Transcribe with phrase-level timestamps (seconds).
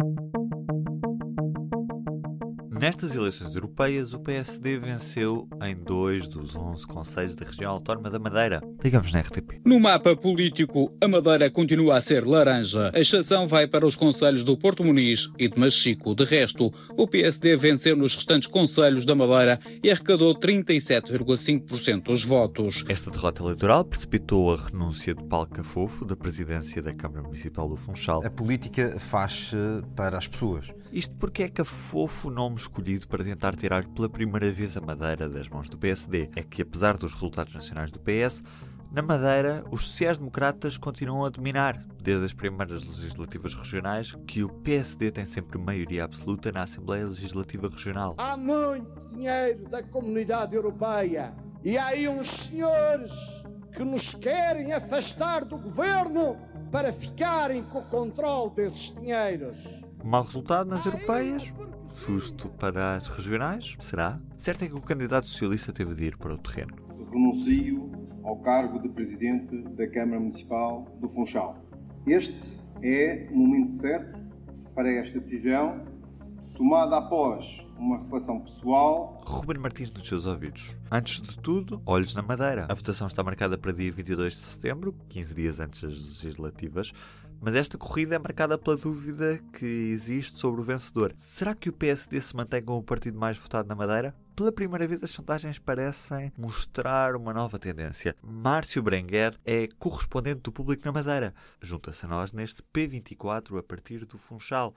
[0.00, 0.39] you
[2.80, 8.18] Nestas eleições europeias, o PSD venceu em dois dos 11 conselhos da região autónoma da
[8.18, 8.62] Madeira.
[8.82, 9.60] Ligamos na RTP.
[9.66, 12.90] No mapa político, a Madeira continua a ser laranja.
[12.94, 16.14] A exceção vai para os conselhos do Porto Muniz e de Machico.
[16.14, 22.82] De resto, o PSD venceu nos restantes conselhos da Madeira e arrecadou 37,5% dos votos.
[22.88, 27.76] Esta derrota eleitoral precipitou a renúncia de Paulo Cafofo da presidência da Câmara Municipal do
[27.76, 28.24] Funchal.
[28.24, 29.54] A política faz-se
[29.94, 30.68] para as pessoas.
[30.90, 35.28] Isto porque é Cafofo o nome escolhido para tentar tirar pela primeira vez a Madeira
[35.28, 36.30] das mãos do PSD.
[36.36, 38.44] É que, apesar dos resultados nacionais do PS,
[38.92, 45.10] na Madeira, os sociais-democratas continuam a dominar, desde as primeiras legislativas regionais, que o PSD
[45.10, 48.14] tem sempre maioria absoluta na Assembleia Legislativa Regional.
[48.18, 51.34] Há muito dinheiro da comunidade europeia
[51.64, 53.12] e há aí uns senhores
[53.72, 56.36] que nos querem afastar do governo
[56.72, 59.58] para ficarem com o controle desses dinheiros.
[60.02, 61.52] Mau resultado nas europeias?
[61.90, 63.76] Susto para as regionais?
[63.80, 64.20] Será?
[64.38, 66.76] Certo é que o candidato socialista teve de ir para o terreno.
[67.10, 67.90] Renuncio
[68.22, 71.58] ao cargo de presidente da Câmara Municipal do Funchal.
[72.06, 72.40] Este
[72.80, 74.16] é o momento certo
[74.72, 75.84] para esta decisão,
[76.54, 79.20] tomada após uma reflexão pessoal.
[79.26, 80.76] Ruben Martins nos seus ouvidos.
[80.92, 82.66] Antes de tudo, olhos na Madeira.
[82.68, 86.92] A votação está marcada para dia 22 de setembro, 15 dias antes das legislativas.
[87.42, 91.14] Mas esta corrida é marcada pela dúvida que existe sobre o vencedor.
[91.16, 94.14] Será que o PSD se mantém como o partido mais votado na Madeira?
[94.36, 98.14] Pela primeira vez, as sondagens parecem mostrar uma nova tendência.
[98.22, 101.34] Márcio Berenguer é correspondente do público na Madeira.
[101.62, 104.74] Junta-se a nós neste P24 a partir do Funchal.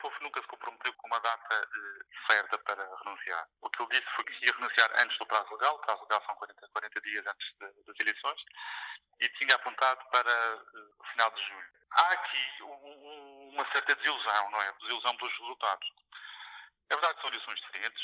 [0.00, 3.46] Fofo nunca se comprometeu com uma data eh, certa para renunciar.
[3.60, 6.22] O que ele disse foi que ia renunciar antes do prazo legal, o prazo legal
[6.26, 8.40] são 40, 40 dias antes de, das eleições,
[9.20, 11.70] e tinha apontado para uh, o final de julho.
[11.90, 14.72] Há aqui um, uma certa desilusão, não é?
[14.80, 15.88] Desilusão pelos resultados.
[16.90, 18.02] É verdade que são eleições diferentes,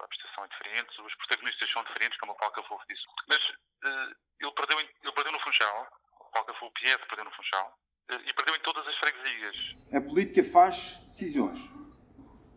[0.00, 3.02] a abstenção é diferente, os protagonistas são diferentes, como o Paulo Cafofo disse.
[3.28, 5.88] Mas uh, ele, perdeu, ele perdeu no Funchal,
[6.20, 7.78] o Paulo Cafofo, PS perdeu no Funchal,
[8.10, 9.56] uh, e perdeu em todas as freguesias.
[9.92, 11.58] A política faz decisões.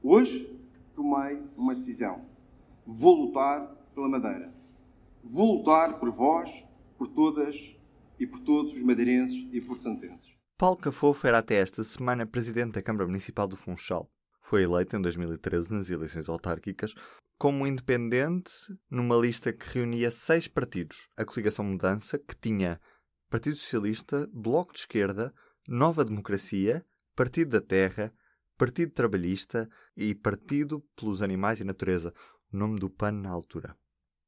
[0.03, 0.47] Hoje
[0.95, 2.36] tomei uma decisão.
[2.89, 4.49] Vou lutar pela Madeira.
[5.21, 6.49] Vou lutar por vós,
[6.97, 7.75] por todas
[8.17, 10.37] e por todos os madeirenses e portantenses.
[10.57, 14.09] Paulo Cafofo era até esta semana presidente da Câmara Municipal do Funchal.
[14.39, 16.93] Foi eleito em 2013 nas eleições autárquicas
[17.37, 18.51] como independente
[18.89, 21.09] numa lista que reunia seis partidos.
[21.17, 22.79] A coligação Mudança, que tinha
[23.29, 25.33] Partido Socialista, Bloco de Esquerda,
[25.67, 28.13] Nova Democracia, Partido da Terra,
[28.57, 32.11] Partido Trabalhista e Partido pelos Animais e Natureza,
[32.51, 33.75] nome do PAN na altura.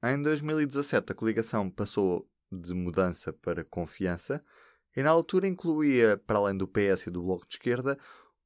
[0.03, 4.44] Em 2017, a coligação passou de mudança para confiança
[4.96, 7.97] e na altura incluía, para além do PS e do Bloco de Esquerda,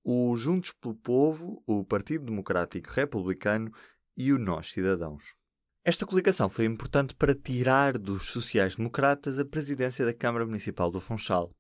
[0.04, 3.72] o Juntos pelo Povo, o Partido Democrático Republicano
[4.18, 5.36] e o Nós Cidadãos.
[5.86, 11.54] Esta coligação foi importante para tirar dos sociais-democratas a presidência da Câmara Municipal do Funchal.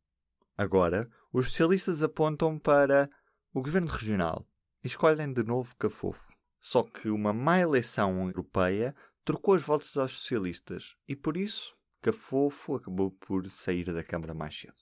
[0.58, 3.10] Agora, os socialistas apontam para
[3.54, 4.48] o governo regional
[4.84, 6.34] e escolhem de novo Cafofo.
[6.64, 12.78] Só que uma má eleição europeia trocou as votos aos socialistas e por isso Cafofo
[12.78, 14.82] acabou por sair da Câmara mais cedo.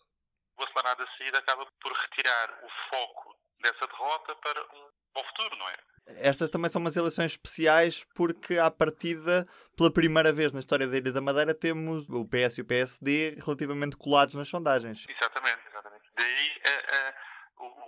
[0.60, 5.56] O acelerado a saída acaba por retirar o foco dessa derrota para um bom futuro,
[5.58, 5.78] não é?
[6.20, 10.98] Estas também são umas eleições especiais porque, à partida, pela primeira vez na história da
[10.98, 15.08] Ilha da Madeira, temos o PS e o PSD relativamente colados nas sondagens.
[15.10, 16.04] Exatamente, exatamente.
[16.16, 17.10] Daí a, a,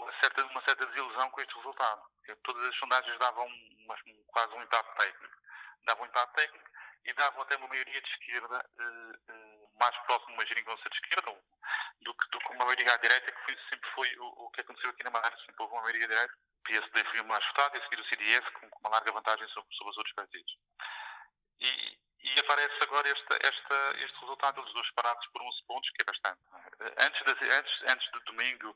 [0.09, 2.12] a certa, uma certa desilusão com este resultado.
[2.43, 3.95] Todas as sondagens davam uma,
[4.27, 5.37] quase um empate técnico.
[5.85, 6.69] Davam um empate técnico
[7.05, 11.35] e davam até uma maioria de esquerda uh, uh, mais próximo uma geringonça de esquerda
[12.01, 14.61] do que, do que uma maioria à direita, que foi, sempre foi o, o, que
[14.61, 15.37] aconteceu aqui na Madeira.
[15.37, 16.33] Sempre houve uma maioria direita.
[16.33, 19.11] O PSD foi o mais votado e a seguir o CDS com, com uma larga
[19.11, 20.53] vantagem sobre, sobre os outros partidos.
[21.59, 26.01] E, e aparece agora esta, esta, este resultado dos dois parados por 11 pontos, que
[26.01, 26.39] é bastante.
[26.99, 28.75] Antes, das, antes, antes do domingo,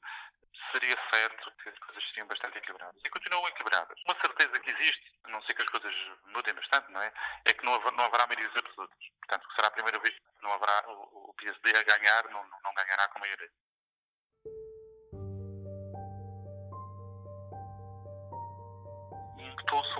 [0.72, 3.02] seria certo que as coisas seriam bastante equilibradas.
[3.06, 3.98] E continuam equilibradas.
[4.06, 5.96] Uma certeza que existe, a não ser que as coisas
[6.26, 7.14] mudem bastante, não é?
[7.46, 8.98] É que não, haver, não haverá maiorias absolutas.
[9.20, 12.74] Portanto, será a primeira vez que não haverá o, o PSD a ganhar, não, não
[12.74, 13.50] ganhará com maioria.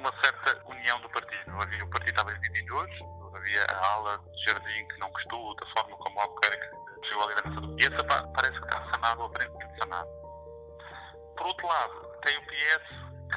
[0.08, 1.62] Uma certa união do partido.
[1.62, 2.92] Havia, o partido estava dividido dois,
[3.36, 6.70] havia a ala de jardim que não gostou da forma como o Albuquerque
[7.08, 7.60] chegou à liderança.
[7.78, 10.10] E essa parece que está sanado, ou aparentemente sanado.
[11.36, 12.88] Por outro lado, tem o PS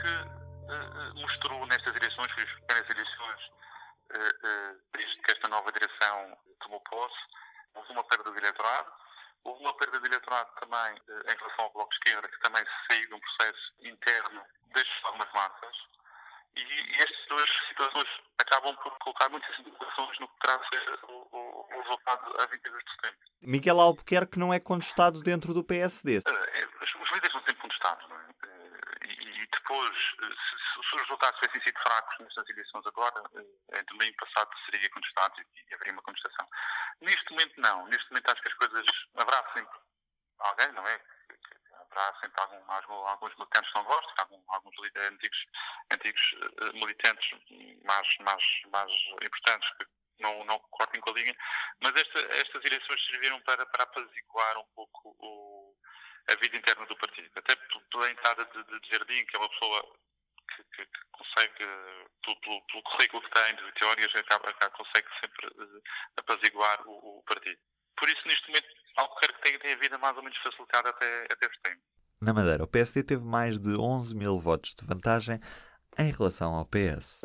[0.01, 3.41] que uh, mostrou nestas eleições, foi as primeiras eleições
[4.13, 7.19] uh, desde que esta nova direção tomou posse,
[7.75, 9.01] houve uma perda do eleitorado,
[9.43, 13.09] Houve uma perda de eleitorado também em relação ao Bloco de Esquerda, que também saiu
[13.09, 14.43] de um processo interno
[14.75, 15.77] das algumas massas.
[16.57, 18.09] E, e estas duas situações
[18.39, 22.47] acabam por colocar muitas interrogações no que terá de ser o, o, o resultado a
[22.47, 23.19] 22 de setembro.
[23.43, 26.19] Miguel Albuquerque não é contestado dentro do PSD.
[26.19, 28.27] Os líderes não têm contestados, não é?
[29.07, 34.17] E, e depois, se, se, os resultados tivessem sido fracos nestas eleições agora, em domingo
[34.17, 36.47] passado seria contestado e, e haveria uma contestação.
[37.01, 37.87] Neste momento, não.
[37.87, 38.87] Neste momento, acho que as coisas.
[39.55, 39.81] Sempre
[40.41, 41.01] alguém, não é?
[41.91, 45.47] Haverá sempre algum, alguns militantes que não gostam, algum, alguns antigos,
[45.93, 47.31] antigos uh, militantes
[47.85, 48.93] mais, mais, mais
[49.23, 49.87] importantes que
[50.21, 51.35] não, não cortem com a linha,
[51.81, 55.75] mas esta, estas eleições serviram para, para apaziguar um pouco o,
[56.31, 57.31] a vida interna do partido.
[57.37, 57.57] Até
[57.91, 59.97] pela entrada de, de Jardim, que é uma pessoa
[60.55, 61.67] que, que, que consegue,
[62.23, 65.83] pelo, pelo, pelo, currículo que tem de teorias, acaba, acaba, consegue sempre uh,
[66.19, 67.61] apaziguar o, o partido.
[67.97, 71.81] Por isso, neste momento, Albuquerque tem, a vida mais ou menos facilitada até, até setembro.
[72.21, 75.39] Na Madeira, o PSD teve mais de 11 mil votos de vantagem
[75.99, 77.23] em relação ao PS.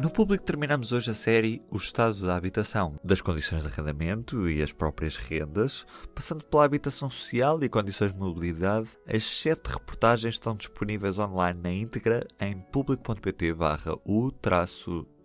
[0.00, 4.62] No público terminamos hoje a série O Estado da Habitação, das condições de arrendamento e
[4.62, 5.84] as próprias rendas,
[6.14, 8.88] passando pela habitação social e condições de mobilidade.
[9.06, 14.32] As sete reportagens estão disponíveis online na íntegra em público.pt barra o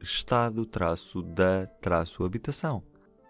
[0.06, 0.66] estado
[1.24, 1.68] da
[2.26, 2.84] habitação.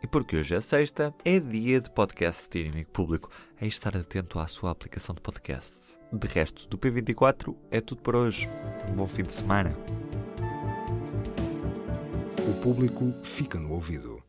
[0.03, 3.29] E porque hoje é sexta, é dia de podcast de inimigo público.
[3.59, 5.97] É estar atento à sua aplicação de podcasts.
[6.11, 8.47] De resto, do P24 é tudo por hoje.
[8.91, 9.75] Um bom fim de semana.
[12.47, 14.24] O público fica no ouvido.